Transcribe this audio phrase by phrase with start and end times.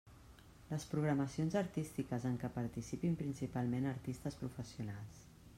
[0.69, 5.25] Les programacions artístiques en què participin principalment artistes professionals.